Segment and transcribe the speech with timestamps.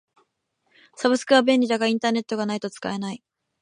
[0.95, 3.21] サブスクは便利だがインターネットがないと使えない。